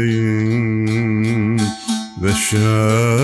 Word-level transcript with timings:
بشارتينا 2.21 3.22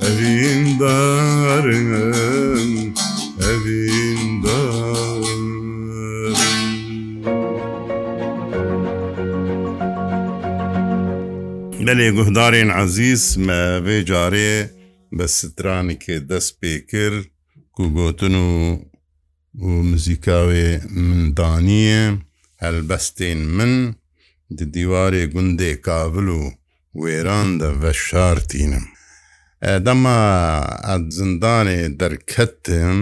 Evin 0.09 0.81
darım 0.81 2.94
Evin 3.43 4.43
darım 4.43 5.49
بەێ 12.00 12.11
گوهدارێن 12.19 12.70
عزیز 12.82 13.23
مەوێ 13.47 13.99
جارێ 14.11 14.55
بە 15.17 15.26
سترانێکێ 15.37 16.17
دەست 16.31 16.53
پێ 16.61 16.75
کرد 16.91 17.26
کوگۆتن 17.79 18.35
و 18.47 18.49
و 19.63 19.69
مزیکاوێ 19.91 20.69
مندانیە 21.09 22.01
هەلبەستین 22.65 23.41
من 23.57 23.73
di 24.59 24.65
dîwarê 24.75 25.25
gundê 25.35 25.73
kavil 25.87 26.27
û 26.39 26.43
wêran 27.01 27.49
de 27.61 27.69
veşartînim 27.83 28.85
dema 29.87 30.19
ez 30.95 31.03
zindanê 31.19 31.81
derketim 32.01 32.97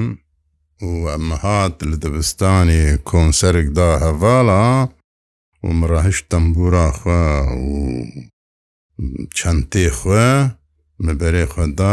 û 0.86 0.88
em 1.16 1.28
hat 1.42 1.76
li 1.90 1.96
dibistanê 2.02 2.84
konserek 3.10 3.68
da 3.78 3.88
hevala 4.02 4.64
û 5.66 5.66
mirahişt 5.80 6.24
tembûra 6.32 6.86
xwe 6.98 7.24
û 7.68 7.70
çentê 9.38 9.86
xwe 9.98 10.26
mi 11.04 11.12
berê 11.20 11.44
xwe 11.52 11.66
da 11.78 11.92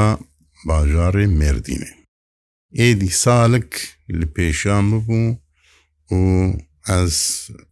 bajarê 0.68 1.26
mêrdînê 1.40 1.92
ئێدی 2.80 3.10
ساڵک 3.24 3.72
لە 4.20 4.26
پێشان 4.36 4.86
ببوو 4.90 5.38
و 6.18 6.22
ئەس 6.90 7.18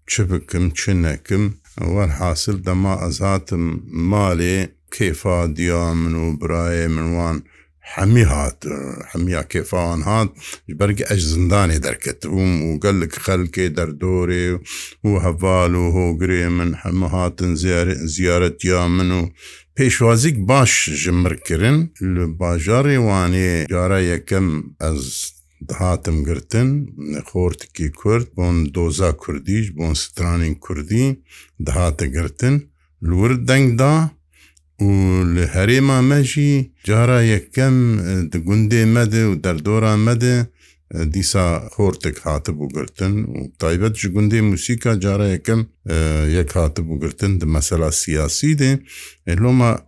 چ 0.09 0.13
بکەم 0.30 0.65
چ 0.80 0.81
نەکەم 1.06 1.44
ئەوە 1.80 2.03
حاصل 2.19 2.56
دەما 2.68 2.94
ئەزاتم 3.03 3.63
مالێ 4.12 4.57
کێفا 4.95 5.39
دیا 5.57 5.88
من 6.01 6.13
و 6.24 6.25
برایە 6.39 6.88
منوان 6.95 7.38
هەمی 7.94 8.25
هات 8.33 8.59
هەمیا 9.12 9.42
کێفاان 9.51 10.01
هات 10.09 10.30
بەرگی 10.80 11.07
ئەش 11.09 11.21
زندانی 11.33 11.80
دەرکەتبووم 11.86 12.53
و 12.68 12.69
گەلک 12.83 13.13
خەلکێ 13.25 13.65
دەردۆرێ 13.77 14.48
و 15.07 15.09
هەڤال 15.25 15.74
و 15.77 15.88
هۆگرێ 15.98 16.44
من 16.57 16.71
هەمە 16.81 17.07
هاتن 17.15 17.51
زیارەتیا 18.15 18.83
من 18.98 19.09
و 19.19 19.21
پێشوازیک 19.77 20.35
باش 20.50 20.71
ژمرکردن 21.01 21.77
لە 22.13 22.23
باژارێ 22.41 22.97
وانێ 23.09 23.51
جارە 23.73 24.00
یەکەم 24.13 24.47
ئەز 24.83 25.01
هاتم 25.79 26.18
گرتن 26.27 26.69
خۆرتکی 27.29 27.88
کورد 28.01 28.27
بۆن 28.38 28.57
دۆزا 28.75 29.12
کوردیش 29.23 29.65
بۆن 29.77 29.94
سترانین 30.03 30.53
کوردی 30.65 31.06
دەهاتە 31.65 32.06
گرتن 32.15 32.56
لور 33.07 33.31
دەنگدا 33.50 33.94
و 34.85 34.89
li 35.35 35.45
herêma 35.53 36.01
me 36.09 36.24
jî 36.24 36.71
cara 36.88 37.21
yekem 37.21 37.75
di 38.31 38.38
gundê 38.47 38.81
me 38.95 39.06
de 39.12 39.21
û 39.31 39.31
derdora 39.44 39.97
me 40.06 40.15
de 40.21 40.35
دیسا 41.13 41.47
خۆرتێک 41.75 42.17
هاتبوو 42.25 42.67
گرتن 42.75 43.13
و 43.23 43.47
تایبەت 43.63 43.95
ji 43.97 44.07
gundê 44.13 44.33
موسیکا 44.51 44.99
cara 45.01 45.27
yekem 45.27 45.65
yek 46.35 46.55
hatibû 46.55 46.99
girtin 46.99 47.41
di 47.41 47.45
mesela 47.45 47.91
siyasî 47.91 48.59
de 48.59 48.79
loma 49.38 49.79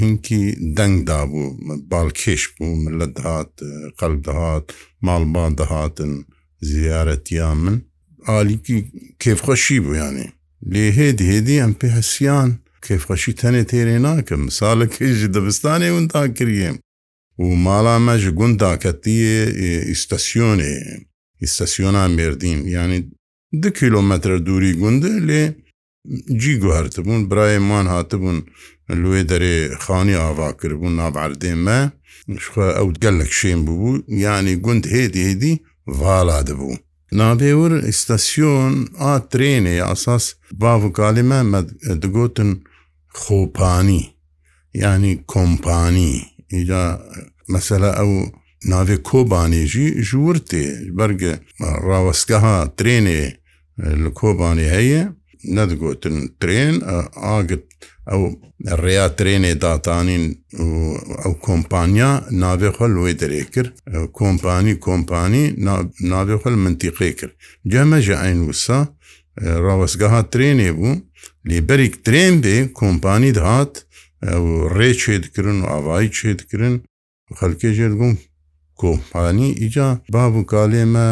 hinkî 0.00 0.54
deng 0.76 1.08
dabû 1.08 1.56
balkêş 1.90 2.44
bû 2.56 2.64
millet 2.64 3.16
dihat 3.16 3.52
qelb 4.00 4.24
dihat 4.24 4.64
malba 5.00 5.58
dihatin 5.58 6.26
ziyaretiya 6.62 7.54
min 7.54 7.88
alîkî 8.26 8.92
kêfxweşî 9.22 9.78
bû 9.86 9.96
yanî 9.96 10.26
lê 10.72 10.84
hêdî 10.98 11.24
hêdî 11.32 11.54
em 11.64 11.72
pê 11.80 11.88
hesiyan 11.96 12.50
kêfxweşî 12.86 13.32
tenê 13.40 13.64
têrê 13.70 14.02
nakim 14.02 14.40
misalekê 14.48 15.06
ji 15.18 15.26
dibistanê 15.34 15.88
hûn 15.94 16.08
ta 16.08 16.34
kiriye 16.34 16.72
و 17.38 17.46
ماڵا 17.66 17.96
مە 18.06 18.14
ji 18.22 18.30
gund 18.38 18.58
daketiye 18.60 19.38
îstasyonê 19.94 20.72
îstasyona 21.44 22.04
mêrdîn 22.16 22.58
yani 22.76 23.08
di 23.62 23.70
kilometre 23.72 24.38
dûrî 24.46 24.72
gund 24.82 25.04
lê 25.28 25.42
cî 26.42 26.52
guhertibûn 26.62 27.20
birayê 27.30 27.58
man 27.70 27.86
hatibûn 27.86 28.38
lê 29.02 29.22
derê 29.30 29.56
xanî 29.84 30.16
ava 30.28 30.48
kiribûn 30.60 30.94
naverdê 31.00 31.54
me 31.64 31.78
xwe 32.44 32.68
ew 32.82 32.90
gelek 33.04 33.30
şên 33.40 33.58
bûbû 33.66 33.90
yani 34.26 34.52
gund 34.64 34.84
hêdî 34.94 35.20
hêdî 35.28 35.52
vala 36.00 36.40
dibû 36.50 36.70
Navêwir 37.20 37.72
îstasyon 37.92 38.72
a 39.12 39.14
trênê 39.30 39.76
asas 39.82 40.24
bavikalî 40.62 41.22
me 41.30 41.40
me 41.52 41.60
digotin 42.02 42.50
xopanî 43.22 44.02
yani 44.82 45.12
kompanî 45.32 46.12
یا 46.70 46.82
مەسەلا 47.52 47.90
ئەو 47.98 48.12
ناوێ 48.72 48.96
کۆبانێژی 49.08 49.88
ژور 50.08 50.36
تێ 50.50 50.64
بەرگە 50.98 51.32
ڕاوەستگەها 51.88 52.56
ترێنێ 52.78 53.24
لە 54.02 54.10
کۆبانی 54.20 54.68
هەیە 54.76 55.02
نەدەگوتن 55.56 56.16
ترێن 56.40 56.74
ئاگت 57.24 57.64
ئەو 58.10 58.22
ڕێیا 58.82 59.06
ترێنێ 59.18 59.52
داتانین 59.64 60.24
ئەو 61.22 61.32
کۆمپانیا 61.46 62.10
ناوێخەل 62.42 62.92
وێ 63.02 63.12
دەرێ 63.20 63.42
کرد 63.54 63.72
کۆمپانی 64.18 64.74
کۆمپانی 64.86 65.44
ناوێخەل 66.12 66.54
منتیقێ 66.64 67.10
کرد 67.18 67.34
جەمەژە 67.72 68.16
ئەین 68.24 68.38
وسا 68.48 68.80
ڕاوەستگەها 69.66 70.20
ترێنێ 70.32 70.70
بوو 70.78 70.92
لێبەرێک 71.50 71.94
ترێن 72.06 72.34
بێ 72.44 72.56
کۆمپانی 72.80 73.30
دەهات 73.38 73.74
ڕێ 74.76 74.90
چێدکردن 75.00 75.58
و 75.60 75.64
ئاوایی 75.72 76.12
چێدکردن 76.16 76.74
خەلکێ 77.38 77.70
ژێرگوم 77.78 78.14
کۆمپانی 78.80 79.48
ئیجا 79.60 79.88
باب 80.14 80.32
و 80.38 80.46
کالێمە 80.52 81.08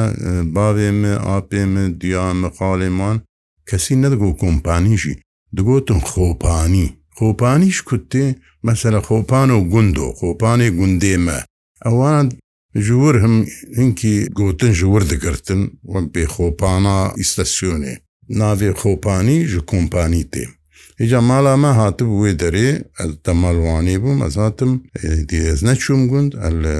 باوێمە 0.55 1.15
ئاپێمە 1.27 1.85
دیامە 2.01 2.49
قالێمان 2.59 3.17
کەسی 3.69 3.95
نەدەگۆ 4.03 4.31
کۆمپانیژی 4.43 5.21
دەگوتم 5.57 6.01
خۆپانی 6.11 6.87
خۆپانیش 7.17 7.79
کوتێ 7.89 8.27
مەسەرە 8.67 9.01
خۆپان 9.09 9.49
و 9.57 9.59
گوند 9.73 9.97
و 10.05 10.15
خۆپانێ 10.19 10.69
گوندێمە 10.79 11.39
ئەوان 11.87 12.27
ژور 12.87 13.15
هەم 13.25 13.37
هینکی 13.79 14.15
گوتن 14.39 14.73
ژور 14.81 15.03
دەگرتن 15.13 15.61
وەک 15.93 16.07
بێ 16.15 16.25
خۆپانە 16.35 16.97
ئیستەسیۆنێ 17.21 17.95
ناوێ 18.41 18.71
خۆپانی 18.81 19.37
ژ 19.51 19.53
کۆمپانی 19.71 20.25
تێم 20.33 20.53
هیچ 21.03 21.15
مالا 21.29 21.53
مە 21.63 21.71
هاتبوو 21.81 22.19
وێ 22.23 22.33
دەرێ 22.43 22.71
ئەل 22.99 23.11
تەماڵوانی 23.27 23.97
بووم 24.03 24.19
ئەزاتم 24.25 24.73
دیێز 25.31 25.61
نەچوم 25.69 26.01
گوند 26.11 26.33
ئە 26.43 26.49
لە 26.65 26.77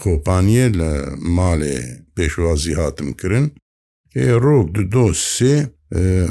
خۆپانیە 0.00 0.66
لە 0.80 0.90
ماڵێ 1.36 1.76
پێشوازی 2.14 2.72
هاتم 2.80 3.08
کردن 3.20 3.44
ئێ 4.16 4.26
ڕۆک 4.44 4.66
دو 4.76 4.82
دۆسێ 4.94 5.54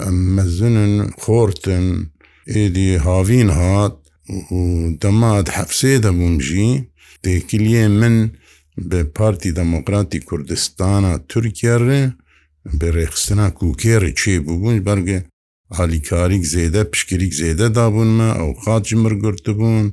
ئەم 0.04 0.18
مەزنن 0.36 0.94
خۆرتن 1.24 1.88
ئێدی 2.56 2.90
هاوین 3.08 3.50
هات 3.60 3.96
دەمات 5.02 5.48
حەفسێ 5.58 5.94
دەبوومژی 6.06 6.70
تێکیلیێ 7.24 7.86
من 8.00 8.16
بە 8.90 9.00
پارتی 9.16 9.54
دەموکراتی 9.60 10.20
کوردستانە 10.30 11.14
تورکیاڕێ 11.30 12.02
بە 12.80 12.88
ڕێخستنا 12.96 13.48
کوکێڕی 13.60 14.12
چێ 14.20 14.36
بووبوون 14.46 14.78
بەرگە 14.88 15.20
علیکاریک 15.78 16.44
زێدە 16.54 16.82
پشکریک 16.92 17.34
زێدە 17.42 17.68
دابوونمە 17.78 18.30
ئەو 18.40 18.52
خاجی 18.64 18.96
مرگرت 19.04 19.46
بوون 19.58 19.88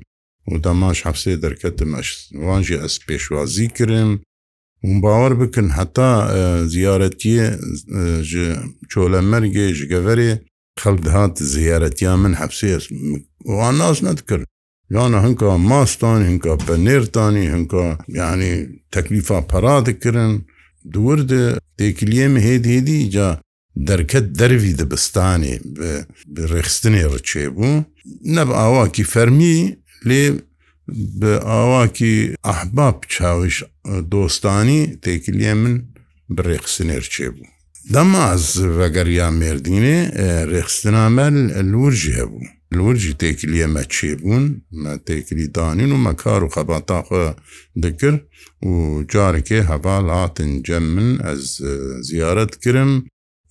و 0.50 0.54
دەماش 0.64 0.99
حەفسێ 1.06 1.33
دەرکەتمەشوانژی 1.45 2.80
ئەس 2.83 2.95
پێشوازی 3.06 3.66
کردم 3.78 4.11
اون 4.85 4.97
باوەڕ 5.02 5.33
بکن 5.40 5.66
هەتا 5.78 6.11
زیارەتیە 6.75 7.47
چۆلەمەرگێ 8.90 9.66
ژگەڤێ 9.78 10.30
خەڵک 10.80 11.04
هاات 11.14 11.37
زیارەتیا 11.54 12.12
من 12.23 12.35
حەفسێ 12.40 12.71
وان 13.59 13.75
ناز 13.80 13.99
نەتکرد 14.06 14.45
یانە 14.95 15.18
هەنکە 15.25 15.47
ماستان 15.71 16.21
هەنکە 16.28 16.52
پەنێرتانی 16.66 17.50
هەنکە 17.54 17.85
یعنی 18.21 18.52
تەکلیفا 18.95 19.38
پەرا 19.50 19.76
دکردن 19.88 20.33
دووردە 20.95 21.42
تێکلیێم 21.78 22.35
هێد 22.47 22.64
هێدی 22.73 23.00
جا 23.14 23.28
دەرکەت 23.88 24.26
دەروی 24.40 24.73
دەبستانی 24.80 25.54
ڕێخستنی 26.50 27.04
ڕچێ 27.12 27.45
بوو 27.54 27.83
نەب 28.35 28.49
ئاواکی 28.61 29.04
فەرمی 29.12 29.59
لێ 30.09 30.25
بە 31.21 31.33
ئاواکی 31.49 32.14
ئەحباب 32.47 32.97
چاویش 33.14 33.56
دۆستانی 34.12 34.80
تێکیلێ 35.04 35.52
من 35.62 35.75
بڕێخستنێرچێ 36.37 37.28
بوو 37.35 37.49
دەماز 37.95 38.42
بەگەریا 38.78 39.28
مردینێ 39.40 39.99
ڕێخستنامەل 40.52 41.37
لورجی 41.73 42.14
هەبوو 42.21 42.49
لورجی 42.76 43.12
تێکیلە 43.23 43.66
مەچێ 43.75 44.12
بوون 44.21 44.45
تێکلی 45.06 45.47
دانین 45.56 45.90
و 45.92 46.02
مەکار 46.06 46.40
و 46.45 46.50
خەباتاخە 46.54 47.25
دەکرد 47.83 48.21
و 48.68 48.73
جارێکێ 49.12 49.61
هەبا 49.71 49.97
هاتن 50.18 50.52
جەم 50.66 50.87
من 50.95 51.09
ئەس 51.26 51.45
زیارەت 52.09 52.54
کرم 52.64 52.92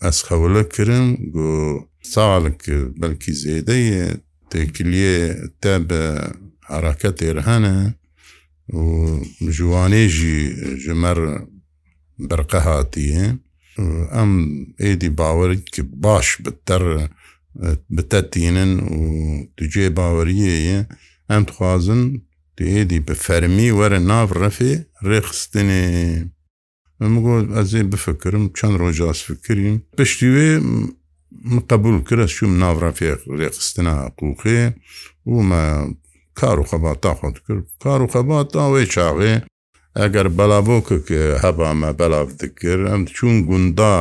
ez 0.07 0.21
xewle 0.23 0.63
kirim 0.69 1.05
got 1.33 1.87
sal 2.13 2.43
kir 2.63 2.81
belkî 3.01 3.31
zêdeyê 3.41 4.05
têkiliyê 4.51 5.23
te 5.61 5.73
bi 5.89 6.03
hereketê 6.69 7.29
hene 7.47 7.77
û 8.79 8.83
jiwanê 9.57 10.05
jî 10.17 10.37
ji 10.83 10.93
mer 11.03 11.17
berqe 12.29 12.57
hatiye 12.67 13.25
em 14.21 14.31
êdî 14.89 15.09
bawer 15.17 15.51
ki 15.73 15.81
baş 16.03 16.27
bi 16.45 16.51
ter 16.67 16.83
bi 17.95 18.03
te 18.11 18.21
tînin 18.31 18.73
û 18.97 18.99
tu 19.57 19.63
cê 19.73 19.85
baweriyê 19.97 20.55
ye 20.69 20.79
em 21.29 21.41
dixwazin 21.47 22.03
tu 22.57 22.63
êdî 22.63 23.07
bi 23.07 23.13
fermî 23.25 23.67
were 23.77 23.99
nav 24.11 24.27
refê 24.43 24.73
rêxistinê 25.11 25.85
مگوت 27.13 27.47
ئەزێ 27.57 27.81
بفکرم 27.91 28.43
چەند 28.57 28.75
ڕۆژ 28.81 28.97
ئاسفکرین 29.07 29.77
پشتی 29.97 30.27
وێ 30.33 30.49
قبول 31.71 31.97
کرد 32.07 32.25
شوم 32.35 32.53
ناافرافێخستنا 32.61 33.95
قوقێ 34.19 34.61
ومە 35.33 35.63
کار 36.39 36.57
و 36.59 36.63
خەبات 36.69 36.97
تاخۆت 37.05 37.37
کرد 37.47 37.65
کار 37.83 37.99
و 38.01 38.07
خەبات 38.13 38.47
تاوێ 38.53 38.83
چاغێ 38.93 39.33
ئەگەر 39.99 40.27
بەلاۆکە 40.37 40.97
کە 41.07 41.19
هەبامە 41.43 41.89
بەلاف 41.99 42.29
دکرد 42.41 42.83
ئەم 42.91 43.01
چون 43.15 43.33
گوندا 43.49 43.95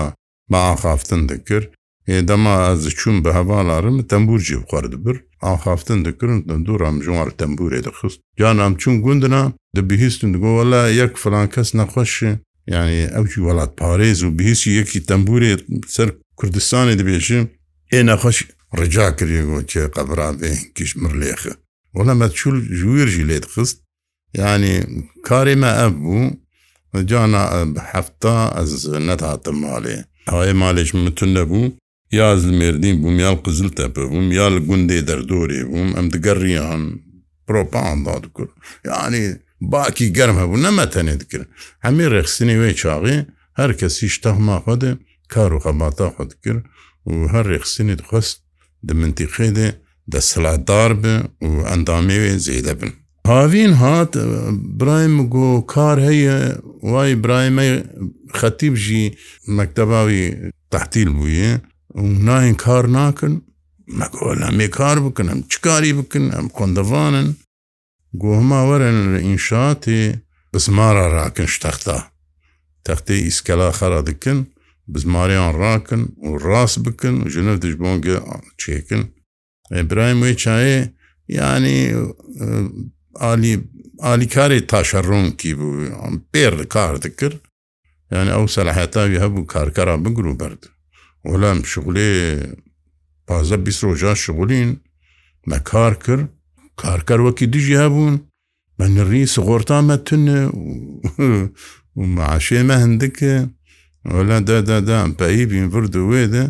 ماخافتن 0.52 1.22
دکرد 1.30 1.68
ئێدەما 2.10 2.54
ئەز 2.66 2.82
چوون 2.98 3.16
بە 3.24 3.30
هەواڵارم 3.38 3.96
تەمبورجی 4.10 4.56
بخواارد 4.62 4.94
بر 5.04 5.16
ئاخافتن 5.44 6.00
دەکردن 6.06 6.40
دەندوورام 6.48 6.96
ژوار 7.04 7.30
تەمبورێ 7.40 7.80
دەخست 7.86 8.18
جانام 8.40 8.72
چون 8.80 8.94
گوندنا 9.04 9.42
دەبیهستن 9.78 10.28
دگۆوەلا 10.34 10.82
یەک 11.00 11.14
فلان 11.22 11.46
کەس 11.54 11.68
نەخۆشی 11.80 12.32
یعنی 12.68 13.06
ئەوکی 13.14 13.40
وڵات 13.46 13.70
پارێز 13.80 14.22
و 14.22 14.30
بهیسی 14.36 14.70
یەکی 14.80 15.00
تەمبورێت 15.08 15.62
سەر 15.96 16.08
کوردستانی 16.38 16.96
دەبێژم 17.00 17.44
ئێ 17.92 18.00
نەخۆش 18.08 18.36
ڕجا 18.78 19.06
کردێگۆ 19.18 19.52
چێ 19.70 19.82
قەبران 19.96 20.34
بێ 20.40 20.50
کشمر 20.76 21.12
لێخە 21.20 21.52
وەڵەمە 21.96 22.26
چول 22.38 22.56
ژویرژی 22.80 23.24
لێت 23.30 23.44
خست 23.52 23.76
یعنی 24.40 24.74
کارێمە 25.28 25.70
ئەم 25.78 25.94
بوو 26.02 26.20
جانا 27.10 27.42
هەفتا 27.92 28.34
ئەز 28.56 28.70
نەتهاتم 29.08 29.56
ماڵێ 29.64 29.96
ئەوێ 30.30 30.52
مالێش 30.62 30.90
متون 31.02 31.30
نەبوو 31.36 31.72
یاز 32.18 32.40
مێردین 32.58 32.94
بووم 33.02 33.16
یال 33.24 33.36
قزل 33.44 33.68
تەپە 33.78 34.02
بووم 34.10 34.26
یال 34.38 34.54
گوندێ 34.68 35.00
دەردۆرێ 35.08 35.60
بووم 35.70 35.88
ئەم 35.96 36.06
دگەڕیان 36.14 36.82
پرۆپانداد 37.46 38.24
کرد 38.36 38.52
یعنی 38.90 39.22
باکی 39.72 40.06
گەرم 40.16 40.36
هەبوو 40.42 40.62
نەمەتەنێت 40.66 41.22
کرد 41.30 41.48
هەمی 41.86 42.06
ڕێخستنی 42.12 42.56
وێ 42.60 42.70
چاغی 42.80 43.18
هەر 43.60 43.70
کەسیش 43.80 44.14
تەماخواێ 44.24 44.90
کار 45.32 45.50
و 45.56 45.62
خەباتا 45.64 46.06
خۆت 46.16 46.32
کرد 46.44 46.62
و 47.10 47.12
هەر 47.32 47.44
ڕێخستنیت 47.52 48.00
خۆست 48.10 48.36
di 48.88 48.94
mintiqê 49.02 49.48
de 49.58 49.66
desthilatdar 50.12 50.90
bi 51.02 51.14
û 51.46 51.48
endamê 51.74 52.16
wê 52.24 52.34
zêde 52.46 52.74
bin. 52.80 52.90
Havîn 53.30 53.72
hat 53.82 54.12
Braim 54.80 55.16
got 55.34 55.56
kar 55.74 55.98
heye 56.06 56.38
way 56.92 57.10
Braimê 57.24 57.68
xetîb 58.40 58.74
jî 58.84 59.02
mekteba 59.58 60.00
wî 60.08 60.24
tehtil 60.72 61.08
bûye 61.18 61.52
û 62.00 62.02
nayên 62.26 62.54
kar 62.64 62.84
nakin 62.98 63.32
me 63.98 64.06
em 64.50 64.60
ê 64.66 64.68
kar 64.80 64.98
bikin 65.06 65.26
em 65.32 65.38
çikarî 65.50 65.90
bikin 65.98 66.24
em 66.38 66.46
kondevanin 66.56 67.28
گۆهما 68.22 68.58
وەرن 68.70 68.98
لە 69.14 69.20
ئینشااتێ 69.26 70.00
بزمارە 70.52 71.06
راکن 71.16 71.48
شتەختا 71.54 71.98
تەختێ 72.86 73.14
ئیسکەلا 73.26 73.70
خەرا 73.78 74.00
دکن 74.08 74.38
بزماریان 74.92 75.50
راکن 75.62 76.02
و 76.26 76.30
ڕاست 76.44 76.78
بکن 76.86 77.14
و 77.18 77.24
ژنە 77.34 77.54
دژبۆنگە 77.62 78.16
چێکن 78.60 79.02
ئەبرایم 79.74 80.18
وێ 80.22 80.32
چایە 80.42 80.76
ینی 81.38 81.78
عالی 83.24 83.52
عالیکاری 84.08 84.60
تاشەڕۆنکی 84.70 85.52
بوو 85.58 85.76
پێر 86.32 86.54
کار 86.74 86.94
دکرد 87.04 87.38
یعنی 88.12 88.30
ئەو 88.36 88.44
سەلاحەتاوی 88.54 89.22
هەبوو 89.24 89.46
کارکەرا 89.52 89.96
بگر 90.04 90.26
و 90.26 90.38
بەرد 90.40 90.62
وەلام 91.30 91.58
شغلێ 91.72 92.12
پازە 93.28 93.56
بیست 93.66 93.80
ڕۆژە 93.88 94.12
شغلین 94.24 94.70
مە 95.50 95.58
کار 95.70 95.94
کرد 96.04 96.28
کارکەوەکی 96.82 97.46
دژی 97.54 97.76
هەبوون 97.82 98.14
بە 98.78 98.84
نڕی 98.96 99.22
سغۆرتامە 99.34 99.96
تونە 100.06 100.38
و 101.98 102.02
معشێمە 102.16 102.76
هەندکە 102.84 103.34
وەلا 104.14 104.38
دادادام 104.48 105.10
پەیی 105.18 105.44
بین 105.50 105.66
برد 105.72 105.94
وێدە 106.10 106.44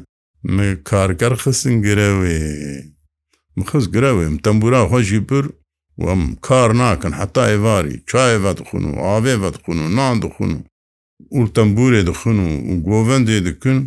کارگەر 0.90 1.32
خستن 1.42 1.76
گرەوێ 1.86 2.38
مخست 3.58 3.88
گرەوێم 3.94 4.34
تەمبورا 4.44 4.82
خۆشی 4.90 5.20
پر 5.28 5.44
وەم 6.04 6.22
کار 6.46 6.70
ناکەن 6.80 7.12
حتا 7.20 7.42
ئێواری 7.52 7.96
چایە 8.10 8.52
دخون 8.58 8.84
و 8.90 8.94
ئاوێ 9.06 9.34
دخون 9.54 9.78
و 9.80 9.88
نان 9.96 10.16
دخون 10.22 10.52
و 10.58 10.62
ئولتەمبورێ 11.36 12.00
دخون 12.08 12.38
و 12.70 12.74
گۆڤندێ 12.86 13.38
دکن 13.48 13.78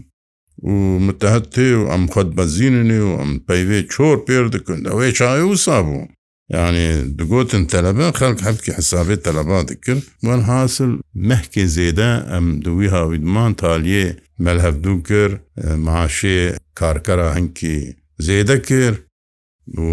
و 0.70 0.72
متەهت 1.08 1.46
تێ 1.54 1.68
و 1.78 1.84
ئەم 1.92 2.04
خۆت 2.14 2.30
بەزیینێ 2.38 3.00
و 3.08 3.12
ئەم 3.20 3.32
پەیوێ 3.48 3.80
چۆر 3.94 4.18
پێر 4.28 4.46
دکن 4.54 4.80
ئەوێ 4.90 5.10
چای 5.18 5.42
وسا 5.50 5.80
بوو 5.86 6.08
yani 6.50 7.04
digotin 7.20 7.66
telebe 7.66 8.10
xelk 8.12 8.42
hevkî 8.42 8.72
hesabê 8.72 9.22
teleba 9.22 9.68
dikir 9.68 9.98
wan 10.22 10.40
hasil 10.42 10.92
mehkê 11.16 11.66
zêde 11.66 12.36
em 12.38 12.66
di 12.66 12.70
wî 12.70 12.88
havîdman 12.90 13.54
taliyê 13.54 14.16
melhevdû 14.40 15.04
kir 15.08 15.38
maaşê 15.58 16.60
karkara 16.76 17.36
hinkî 17.36 17.96
zêde 18.20 18.62
kir 18.62 18.94
û 19.78 19.84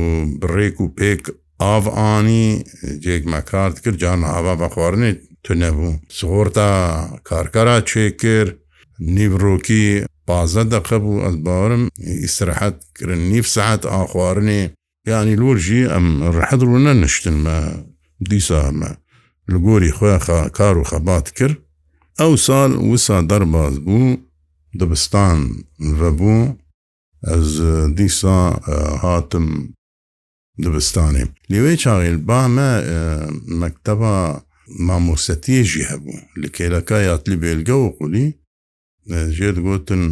birêk 0.41 0.75
û 0.77 0.95
pêk 0.99 1.33
av 1.59 1.87
anî 1.97 2.63
cêk 3.05 3.25
mekar 3.35 3.77
dikir 3.77 3.99
can 3.99 4.23
hava 4.23 4.53
bexwarinê 4.53 5.17
tu 5.43 5.53
nebû 5.55 5.93
Sihorta 6.09 7.01
karkara 7.25 7.79
çêkir 7.81 8.55
nîvrokî 9.01 10.07
baze 10.29 10.61
deqebû 10.61 11.29
ez 11.29 11.45
barim 11.45 11.91
îstirahet 12.25 12.77
kirin 12.99 13.33
nîv 13.33 13.43
saet 13.43 13.85
axwarinê 13.85 14.71
یعنی 15.07 15.35
لۆژی 15.43 15.81
ئەم 15.93 16.07
ڕحد 16.37 16.63
و 16.63 16.77
نەنشتن 16.85 17.37
مە 17.45 17.57
دیسامە 18.31 18.91
لە 19.51 19.57
گۆری 19.67 19.93
خۆیان 19.97 20.49
کار 20.59 20.75
و 20.79 20.85
خەبات 20.91 21.27
کرد 21.39 21.57
ئەو 22.21 22.33
ساڵ 22.47 22.71
وسا 22.91 23.17
دەرباز 23.31 23.75
بوو 23.87 24.17
دەبستان 24.81 25.39
بەبوو 25.99 26.41
ئەز 27.29 27.49
دیسا 27.99 28.39
هاتم 29.03 29.47
دبستانی 30.63 31.25
لێوێ 31.51 31.75
چاغیل 31.85 32.17
بامە 32.29 32.73
مەکتەبە 33.63 34.15
مامۆسەتیێژی 34.87 35.89
هەبوو 35.91 36.21
لە 36.43 36.49
کێلەکە 36.57 36.97
یاتلی 37.11 37.41
بێلگە 37.43 37.73
و 37.79 37.89
قولی 37.97 38.29
ژێر 39.37 39.57
گوتن 39.67 40.03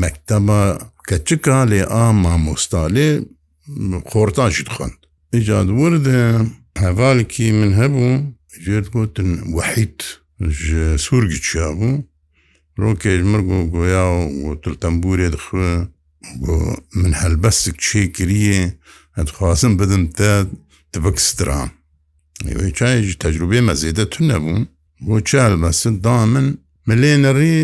مەکتەبە 0.00 0.60
کە 1.08 1.14
چکا 1.28 1.58
لێ 1.70 1.82
ئا 1.94 2.04
مامۆستالێ 2.22 3.10
قۆرتاشت 4.12 4.68
خوند 4.74 4.96
ئیجاد 5.34 5.68
وردە 5.80 6.20
هەڤالکی 6.84 7.46
من 7.58 7.70
هەبوو 7.80 8.08
ژێت 8.64 8.86
گوتن 8.94 9.30
وحیت 9.56 10.00
ji 10.58 10.82
سوورگی 11.04 11.38
چیا 11.46 11.66
بوو 11.78 12.02
ڕۆکێژ 12.80 13.20
مرگ 13.32 13.46
و 13.50 13.58
گویا 13.74 14.04
و 14.12 14.22
گوتلتەمبورێ 14.42 15.28
دخوێ 15.34 15.72
من 17.00 17.12
هەلبەستێک 17.22 17.76
چێ 17.86 18.00
کریە 18.16 18.58
هەتخوازم 19.18 19.72
بدم 19.80 20.02
تە 20.18 20.30
تبکستران 20.92 21.68
چای 22.78 23.12
تەجروبێ 23.24 23.60
مەزێدە 23.68 24.04
تو 24.12 24.20
نەبوون 24.30 24.62
بۆ 25.06 25.14
چ 25.28 25.30
هەلبەست 25.46 25.86
دا 26.06 26.18
من 26.32 26.46
ملێنەڕی 26.88 27.58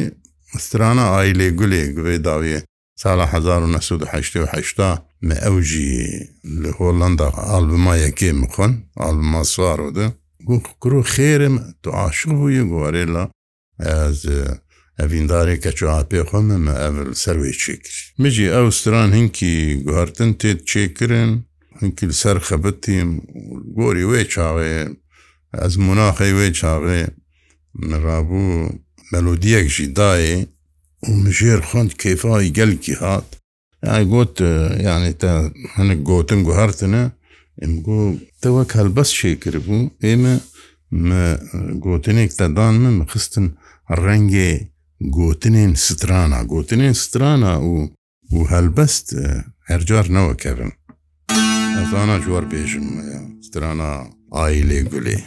سترانە 0.65 1.05
ئایلێ 1.15 1.47
گولێ 1.59 1.83
گوێ 1.97 2.17
داویە 2.27 2.61
ساڵە 3.03 3.27
1980 3.35 5.12
me 5.27 5.35
ew 5.51 5.63
jî 5.63 5.93
li 6.63 6.71
Hollanda 6.79 7.27
albuma 7.57 7.95
yekê 8.05 8.33
mixon 8.41 8.73
albuma 8.97 9.45
saro 9.45 9.89
de 9.95 10.05
got 10.49 10.67
kuru 10.81 11.01
xêre 11.15 11.49
me 11.55 11.61
tu 11.83 11.91
aşiq 12.07 12.31
bûye 12.41 12.63
guwarê 12.71 13.05
la 13.15 13.23
ez 14.09 14.19
evîndarê 15.03 15.55
keço 15.63 15.87
apê 16.01 16.19
xwe 16.29 16.41
me 16.49 16.57
me 16.67 16.71
ev 16.87 16.97
ser 17.23 17.37
wê 17.43 17.53
çêkir. 17.63 17.97
Mi 18.23 18.29
jî 18.35 18.47
ew 18.61 18.69
stran 18.79 19.11
hinkî 19.17 19.53
guhartin 19.87 20.31
tê 20.41 20.51
çêkirin 20.71 21.31
hinkî 21.83 22.05
li 22.09 22.13
ser 22.23 22.37
xebitîm 22.49 23.09
gorî 23.79 24.03
wê 24.13 24.23
çaxê 24.33 24.77
ez 25.67 25.73
munaxê 25.87 26.31
wê 26.39 26.49
çaxê 26.61 27.03
mirabû 27.91 28.49
melodiyek 29.13 29.69
jî 29.75 29.87
dayê 29.99 30.37
û 31.07 31.11
mijêr 31.25 31.61
xand 31.71 31.91
kêfayî 32.03 32.47
gelkî 32.59 32.95
hat 33.03 33.29
گوت 34.11 34.35
یانی 34.87 35.13
تا 35.21 35.31
هەنێک 35.79 36.01
گوتن 36.11 36.41
و 36.49 36.53
هەرتنە 36.59 37.03
ئەم 37.63 37.75
گۆ 37.87 37.99
تەوە 38.43 38.63
کەلبەس 38.73 39.11
شێکرد 39.21 39.59
بوو 39.67 39.91
ئێمە 40.05 40.35
گوتنێک 41.85 42.31
تەدان 42.39 42.75
من 42.83 43.07
خستن 43.13 43.47
ڕەنگێ 44.05 44.51
گوتنێن 45.19 45.73
سترانە 45.85 46.39
گوتنێن 46.53 46.95
سترانە 47.05 47.53
و 47.71 47.73
و 48.37 48.41
هەلبەست 48.53 49.07
هەرجار 49.71 50.07
نەوەکەبن 50.17 50.71
ئەزانە 51.79 52.17
جوار 52.25 52.45
بێژم 52.53 52.87
سترانە 53.47 53.91
ئایلێ 54.37 54.81
گولێ. 54.93 55.19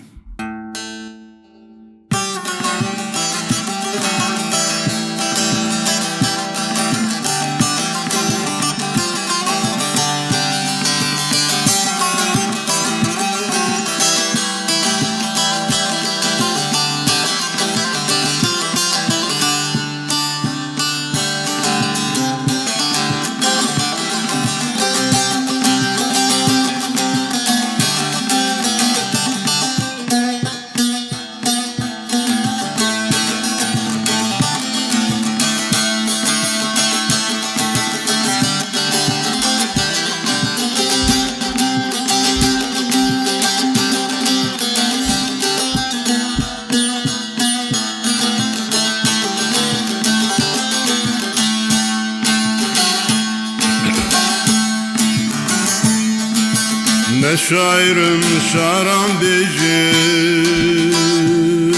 Ne 57.32 57.38
şairim 57.38 58.22
şaran 58.54 59.10
diyeceğim 59.22 61.72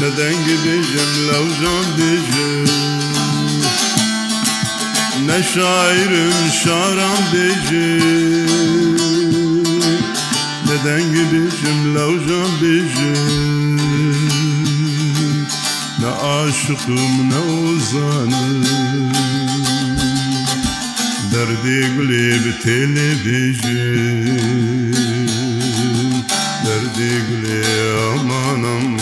Ne 0.00 0.16
dengi 0.16 0.56
diyeceğim 0.64 1.28
lavcan 1.28 1.86
diyeceğim 1.96 2.68
Ne 5.26 5.42
şairim 5.54 6.52
şaran 6.64 7.18
diyeceğim 7.32 8.96
Ne 10.66 10.76
dengi 10.90 11.30
diyeceğim 11.30 11.94
lavcan 11.94 12.60
diyeceğim 12.60 13.46
Ne 16.00 16.28
aşıkım 16.28 17.30
ne 17.30 17.52
uzanım 17.70 19.16
Derdê 21.48 21.80
gulê 21.94 22.26
bi 22.44 22.52
têlê 22.62 23.08
bêje 23.24 23.82
Derdê 26.64 27.12
gulê 27.26 27.64
aman 28.12 28.62
aman 28.74 28.98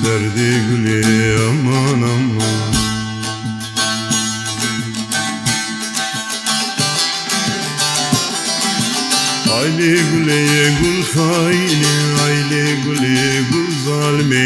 Derdê 0.03 0.51
gulê 0.67 1.01
aman 1.49 1.99
aman 2.11 2.24
Aile 9.85 10.01
guleye 10.11 10.69
gul 10.81 11.03
haine 11.13 11.93
Aile 12.27 12.63
guleye 12.83 13.33
gul 13.51 13.65
zalme 13.85 14.43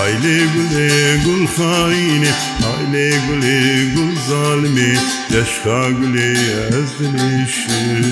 Aile 0.00 0.36
guleye 0.54 1.16
gul 1.24 1.44
haine 1.56 2.30
Aile 2.70 3.16
guleye 3.28 3.74
gul 3.94 4.12
zalme 4.28 4.88
Yaşka 5.34 5.90
guleye 5.90 6.58
ezdileşir 6.78 8.04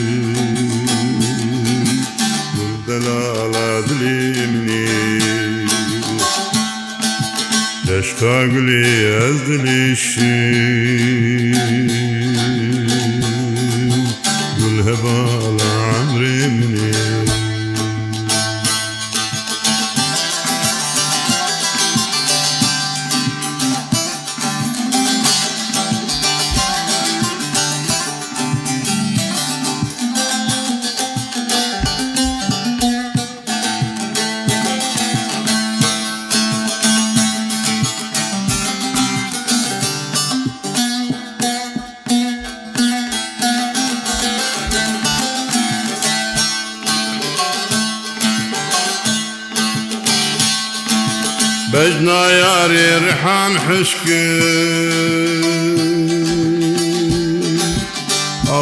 Gurdala 2.57 3.87
dilimni 3.89 4.87
Yaşka 7.91 8.47
guleye 8.47 9.17
ezdileşir 9.31 11.06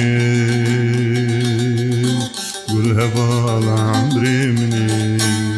Gul 2.70 2.90
hevala 3.00 3.74
amrimini 3.74 5.51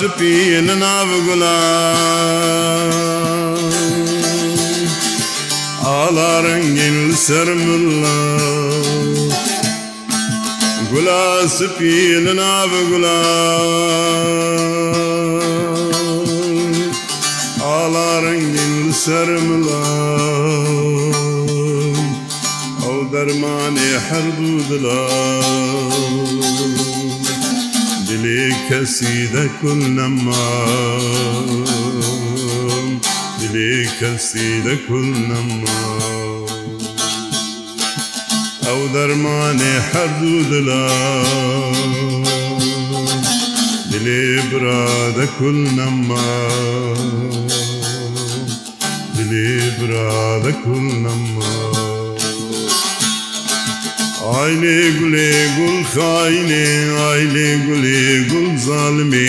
سپی 0.00 0.34
نناب 0.66 1.08
گلاب 1.26 3.22
Ağla 5.86 6.42
rengin 6.44 7.10
sermulla 7.26 8.18
Gula 10.90 11.26
spilin 11.56 12.38
av 12.58 12.70
gula 12.90 13.20
Ağla 17.74 18.10
rengin 18.22 18.74
sermulla 19.04 19.84
O 22.90 22.92
dermani 23.12 23.88
her 24.08 24.26
budla 24.38 25.00
دلي 28.24 28.54
كسيدة 28.70 29.50
كلما 29.62 30.46
دلي 33.40 33.88
كسيدة 34.00 34.78
كلما 34.88 35.98
أو 38.68 38.86
درماني 38.94 39.80
حردو 39.80 40.42
دلا 40.42 40.88
دلي 43.92 44.42
برادة 44.52 45.28
كلما 45.40 46.50
دلي 49.16 49.72
برادة 49.80 50.54
كلما 50.64 51.73
Aile 54.40 54.78
gule 54.98 55.30
gul 55.56 55.78
haine 55.94 56.64
aile 57.08 57.44
gule 57.66 58.28
gul 58.30 58.48
zalimi 58.66 59.26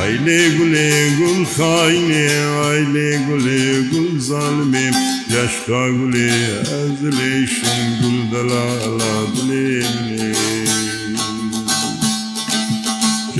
Aile 0.00 0.36
gule 0.56 0.88
gul 1.18 1.44
haine 1.58 2.24
aile 2.66 3.04
gule 3.26 3.60
gul 3.90 4.18
zalimi 4.28 4.84
Yaşka 5.34 5.80
gule 5.98 6.30
ezleşin 6.80 7.82
gul 8.00 8.18
dalala 8.32 9.14
bilimi 9.32 10.34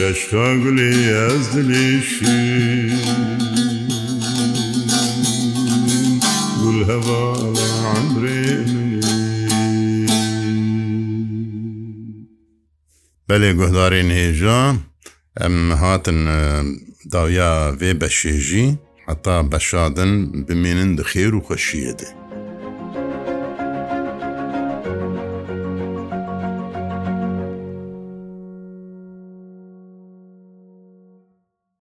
Yaşka 0.03 0.47
gule 0.63 0.91
ezleşin 1.27 2.93
gul 6.63 6.79
hevala 6.89 7.69
amrimi 7.97 8.78
بەێ 13.29 13.51
گوهدارین 13.61 14.11
هێژا 14.19 14.63
ئەم 15.41 15.57
هاتن 15.83 16.21
داویا 17.13 17.53
وێ 17.81 17.93
بە 18.01 18.09
شێژی 18.19 18.67
حتا 19.09 19.37
بەشادن 19.51 20.13
بمێنن 20.47 20.91
دە 20.99 21.05
خێر 21.11 21.33
و 21.35 21.45
خەشیەدە 21.49 22.09